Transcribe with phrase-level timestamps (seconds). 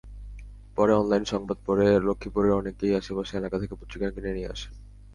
[0.77, 4.73] পরে অনলাইনে সংবাদ পড়ে লক্ষ্মীপুরের অনেকেই আশেপাশের এলাকা থেকে পত্রিকা কিনে নিয়ে আসেন।